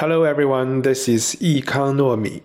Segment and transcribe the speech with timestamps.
[0.00, 2.44] Hello everyone, this is 易康糯米。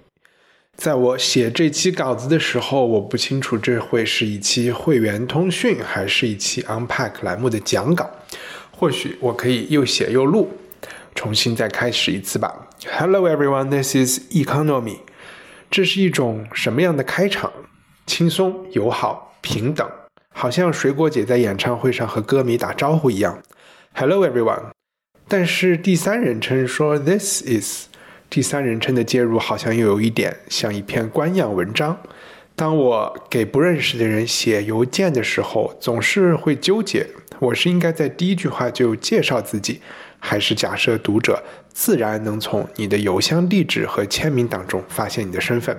[0.76, 8.10] 在我写这期稿子的时候，我不清楚这会是一期会员通讯，还是一期 Unpack 栏目的讲稿。
[8.72, 10.50] 或许我可以又写又录，
[11.14, 12.70] 重新再开始一次吧。
[12.88, 14.98] Hello everyone, this is Economy。
[15.70, 17.54] 这是一种什么样的开场？
[18.08, 19.88] 轻松、友好、平等，
[20.34, 23.44] 好像水果姐在演唱会上和歌迷打招呼一样。
[23.94, 24.72] Hello everyone。
[25.27, 27.88] 但是第三人称说 This is，
[28.30, 31.98] 第三人称的介入好像又有一点像一篇官样文章。
[32.56, 37.08] 当我给不认识的人写邮件的时候，总是会纠结，
[37.39, 39.81] 我是应该在第一句话就介绍自己，
[40.20, 45.76] 还是假设读者自然能从你的邮箱地址和签名当中发现你的身份。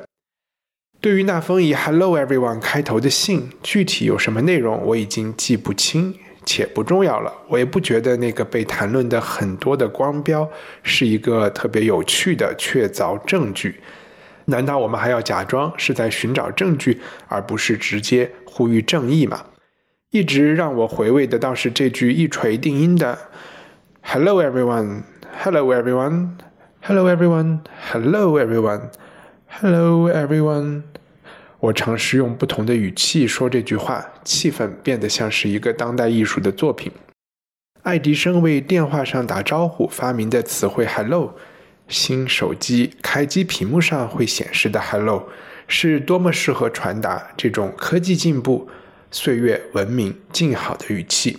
[1.01, 6.15] 对于那封以 “Hello everyone” 开头的信，具体有什么内容，我已经记不清，
[6.45, 7.33] 且不重要了。
[7.49, 10.49] 我也不觉得那个被谈论的很多的光标
[10.83, 13.81] 是一个特别有趣的确凿证据。
[14.47, 19.45] 难道我们还要假装是在寻找证据，而不是直接呼吁正义吗？
[20.11, 23.19] 一直让我回味的倒是这句一锤定音的
[24.03, 25.03] “Hello everyone,
[25.43, 26.29] Hello everyone,
[26.83, 28.91] Hello everyone, Hello everyone,
[29.49, 30.83] Hello everyone”。
[31.65, 36.93] 我尝试用不同的语气说这句话，气氛变得像是一个当代艺术的作品。
[37.83, 41.35] 爱迪生为电话上打招呼发明的词汇 “Hello”。
[41.89, 45.29] 新手机开机屏幕上会显示的 “Hello”
[45.67, 48.69] 是多么适合传达这种科技进步、
[49.11, 51.39] 岁月文明静好的语气。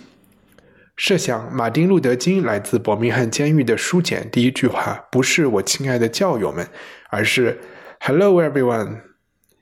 [0.96, 6.66] 设想马丁·路德·金来自伯明翰监狱的书简，第一句话不是“我亲爱的教友们”，
[7.10, 7.60] 而是
[8.00, 9.05] “Hello everyone”。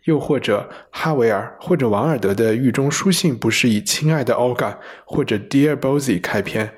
[0.04, 6.72] 又或者哈维尔或者王尔德的狱中书信不是以“亲爱的 Olga” 或者 “Dear Bosie” 开篇，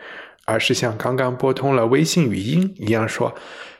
[0.44, 3.34] 而是像刚刚拨通了微信语音一样说。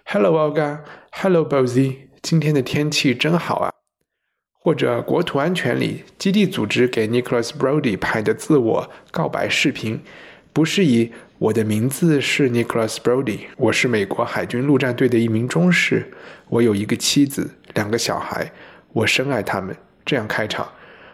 [0.05, 0.81] Hello, Olga.
[1.13, 1.97] Hello, Bozy.
[2.23, 3.73] 今天的天气真好啊。
[4.59, 10.01] 或者国土安全里，基地组织给 Nicholas Brody 拍的自我告白视频，
[10.53, 16.13] 不是以“我的名字是 Nicholas Brody，我是美国海军陆战队的一名中士，
[16.49, 18.51] 我有一个妻子，两个小孩，
[18.97, 19.77] 我深爱他们”
[20.07, 20.67] 这样开场，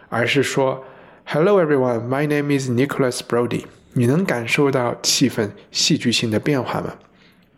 [0.07, 0.81] 而是说
[1.25, 2.07] “Hello, everyone.
[2.07, 6.93] My name is Nicholas Brody。”你能感受到气氛戏剧性的变化吗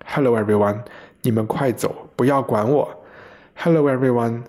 [0.03, 0.80] ？Hello, everyone.
[1.22, 3.06] 你们快走，不要管我。
[3.56, 4.41] Hello everyone。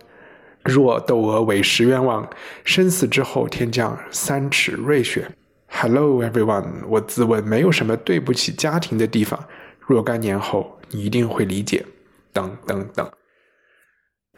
[0.64, 2.26] 若窦娥委实冤枉，
[2.64, 5.31] 生死之后天降三尺瑞雪。
[5.69, 6.87] Hello everyone。
[6.88, 9.38] 我自问没有什么对不起家庭的地方，
[9.81, 11.84] 若干年后你一定会理解。
[12.32, 13.08] 等等等。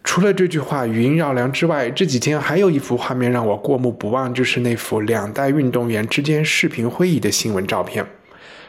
[0.04, 8.06] 除了这句话语音绕梁之外，这几天还有一幅画面让我过目不忘，就是那幅两代运动员之间视频会议的新闻照片。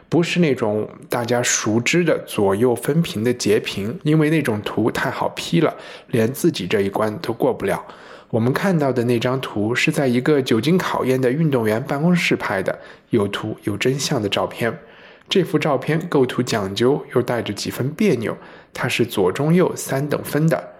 [0.10, 5.76] 不是那种大家熟知的左右分屏的截屏，因为那种图太好 P 了，
[6.08, 7.86] 连自己这一关都过不了。
[8.32, 12.80] 我们看到的那张图是在一个久经考验的运动员办公室拍的，
[13.12, 14.76] 有图有真相的照片。
[15.30, 18.36] 这幅照片构图讲究，又带着几分别扭。
[18.74, 20.72] 它是左中右三等分的，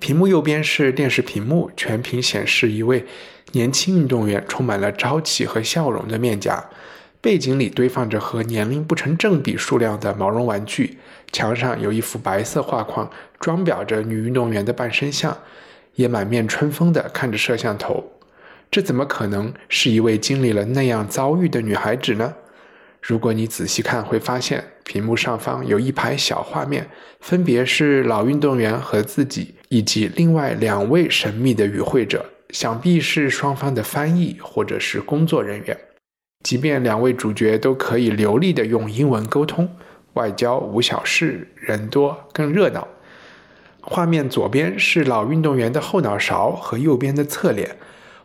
[0.00, 3.04] 屏幕右边是电视屏幕，全屏显示一位
[3.52, 6.70] 年轻运动员充满了朝气和笑容的面颊。
[7.20, 10.96] 背景里堆放着和年龄不成正比数量的毛绒玩具，
[11.30, 15.36] 墙上有一幅白色画框，装裱着女运动员的半身像，
[15.96, 18.10] 也满面春风地看着摄像头。
[18.70, 22.34] 这怎么可能是一位经历了那样遭遇的女孩子呢？
[23.02, 26.88] 如果你仔细看，会发现屏幕上方有一排小画面，
[27.20, 35.78] 分别是老运动员和自己，以及另外两位神秘的与会者，想必是双方的翻译或者是工作人员。
[36.42, 39.70] 即便两位主角都可以流利的用英文沟通，
[40.14, 42.88] 外交无小事，人多更热闹。
[43.80, 47.76] 画面左边是老运动员的后脑勺和右边的侧脸，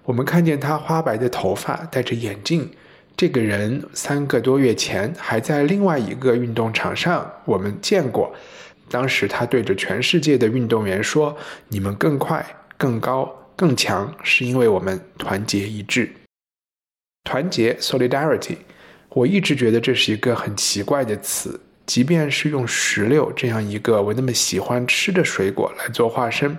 [0.04, 2.72] 我们看见他花白的头发，戴着眼镜。
[3.16, 8.34] 这个人三个多月前还在另外一个运动场上，我们见过。
[8.90, 11.36] 当时他对着全世界的运动员说
[11.70, 12.46] ：“你们更快、
[12.78, 16.12] 更高、更强，是因为我们团结一致。”
[17.26, 18.58] 团结 （solidarity），
[19.10, 26.56] 我一直觉得这是一个很奇怪的词，即便是用石榴这样一个我那么喜欢吃的水果来做化身，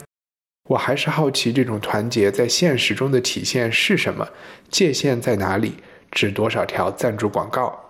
[0.68, 4.28] 我还是好奇这种团结在现实中的体现是什么，
[4.68, 5.74] 界限在哪里，
[6.10, 7.85] 值多少条赞助广告？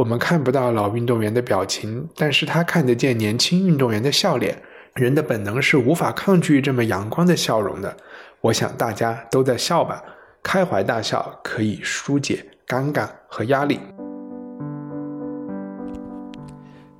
[0.00, 4.56] 我们看不到老运动员的表情，但是他看得见年轻运动员的笑脸。
[4.94, 7.94] 人的本能是无法抗拒这么阳光的笑容的。
[8.40, 10.02] 我想大家都在笑吧，
[10.42, 13.78] 开怀大笑可以疏解尴尬和压力。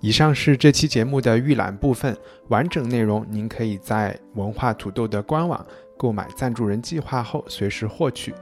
[0.03, 2.15] 以上是这期节目的预览部分，
[2.49, 5.65] 完整内容您可以在文化土豆的官网
[5.97, 8.35] 购买赞助人计划后随时获取。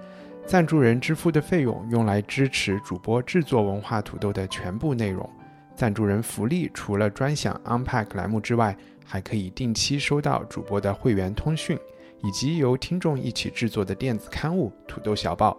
[0.49, 5.29] 赞助人支付的费用用来支持主播制作文化土豆的全部内容。
[5.75, 8.75] 赞助人福利除了专享 Unpack 栏目之外，
[9.05, 11.79] 还可以定期收到主播的会员通讯，
[12.23, 15.51] 以及由听众一起制作的电子刊物《土豆小报》。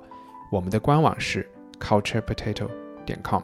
[0.52, 1.48] 我们的官网是
[1.80, 2.68] culturepotato
[3.06, 3.44] 点 com。